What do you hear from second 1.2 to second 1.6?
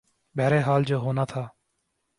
تھا۔